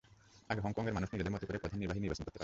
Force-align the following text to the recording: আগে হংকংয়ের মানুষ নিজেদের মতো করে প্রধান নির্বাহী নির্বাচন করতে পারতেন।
আগে 0.51 0.61
হংকংয়ের 0.65 0.95
মানুষ 0.97 1.09
নিজেদের 1.13 1.33
মতো 1.35 1.45
করে 1.47 1.61
প্রধান 1.63 1.79
নির্বাহী 1.81 2.01
নির্বাচন 2.03 2.23
করতে 2.23 2.27
পারতেন। 2.31 2.39